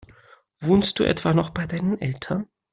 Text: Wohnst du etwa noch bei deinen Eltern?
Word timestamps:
Wohnst 0.61 0.97
du 0.97 1.03
etwa 1.03 1.35
noch 1.35 1.51
bei 1.51 1.67
deinen 1.67 2.01
Eltern? 2.01 2.47